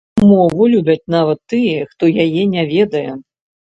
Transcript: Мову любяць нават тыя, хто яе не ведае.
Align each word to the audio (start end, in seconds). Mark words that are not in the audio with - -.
Мову 0.29 0.69
любяць 0.73 1.09
нават 1.17 1.39
тыя, 1.55 1.87
хто 1.95 2.13
яе 2.27 2.51
не 2.59 2.69
ведае. 2.77 3.09